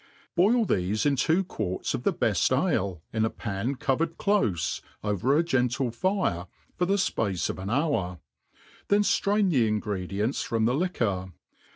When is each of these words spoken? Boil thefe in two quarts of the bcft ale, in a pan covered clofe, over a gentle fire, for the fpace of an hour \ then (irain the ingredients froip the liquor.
Boil 0.35 0.65
thefe 0.65 1.05
in 1.05 1.15
two 1.15 1.43
quarts 1.43 1.93
of 1.93 2.01
the 2.01 2.11
bcft 2.11 2.71
ale, 2.71 3.03
in 3.13 3.23
a 3.23 3.29
pan 3.29 3.75
covered 3.75 4.17
clofe, 4.17 4.81
over 5.03 5.37
a 5.37 5.43
gentle 5.43 5.91
fire, 5.91 6.47
for 6.75 6.87
the 6.87 6.95
fpace 6.95 7.51
of 7.51 7.59
an 7.59 7.69
hour 7.69 8.17
\ 8.55 8.87
then 8.87 9.03
(irain 9.03 9.51
the 9.51 9.67
ingredients 9.67 10.43
froip 10.43 10.65
the 10.65 10.73
liquor. 10.73 11.31